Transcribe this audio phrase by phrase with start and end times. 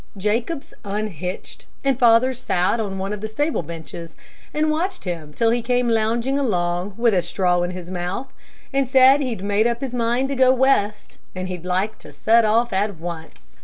[0.17, 4.15] Jacobs unhitched, and father sat on one of the stable benches
[4.51, 8.33] and watched him till he came lounging along with a straw in his mouth,
[8.73, 12.45] and said he'd made up his mind to go West, and he'd like to set
[12.45, 13.59] off at once.